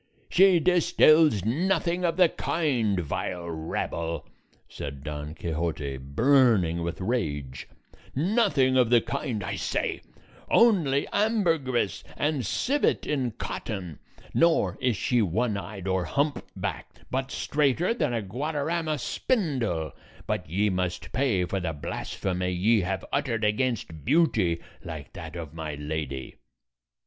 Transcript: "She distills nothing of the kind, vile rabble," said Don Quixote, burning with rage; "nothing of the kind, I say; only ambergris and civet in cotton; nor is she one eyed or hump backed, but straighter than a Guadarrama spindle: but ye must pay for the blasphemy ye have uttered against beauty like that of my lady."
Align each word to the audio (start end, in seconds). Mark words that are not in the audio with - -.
"She 0.29 0.59
distills 0.59 1.45
nothing 1.45 2.03
of 2.03 2.17
the 2.17 2.27
kind, 2.27 2.99
vile 2.99 3.47
rabble," 3.51 4.27
said 4.67 5.03
Don 5.03 5.35
Quixote, 5.35 5.97
burning 5.97 6.81
with 6.81 6.99
rage; 6.99 7.67
"nothing 8.15 8.77
of 8.77 8.89
the 8.89 8.99
kind, 9.01 9.43
I 9.43 9.57
say; 9.57 10.01
only 10.49 11.07
ambergris 11.13 12.03
and 12.17 12.43
civet 12.43 13.05
in 13.05 13.33
cotton; 13.33 13.99
nor 14.33 14.75
is 14.81 14.97
she 14.97 15.21
one 15.21 15.55
eyed 15.55 15.87
or 15.87 16.05
hump 16.05 16.47
backed, 16.55 17.01
but 17.11 17.29
straighter 17.29 17.93
than 17.93 18.11
a 18.11 18.23
Guadarrama 18.23 18.97
spindle: 18.97 19.91
but 20.25 20.49
ye 20.49 20.71
must 20.71 21.11
pay 21.11 21.45
for 21.45 21.59
the 21.59 21.73
blasphemy 21.73 22.49
ye 22.49 22.81
have 22.81 23.05
uttered 23.13 23.43
against 23.43 24.03
beauty 24.03 24.61
like 24.83 25.13
that 25.13 25.35
of 25.35 25.53
my 25.53 25.75
lady." 25.75 26.37